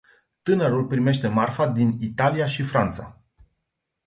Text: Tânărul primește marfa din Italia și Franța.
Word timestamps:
Tânărul 0.41 0.85
primește 0.85 1.27
marfa 1.27 1.67
din 1.67 1.97
Italia 1.99 2.45
și 2.45 2.63
Franța. 2.63 3.21